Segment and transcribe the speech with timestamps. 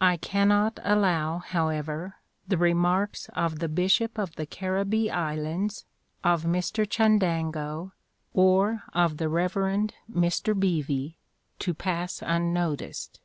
[0.00, 2.16] I cannot allow, however,
[2.48, 5.84] the remarks of the Bishop of the Caribbee Islands,
[6.24, 7.92] of Mr Chundango,
[8.34, 9.54] or of the Rev.
[10.12, 11.18] Mr Beevy,
[11.60, 13.20] to pass unnoticed.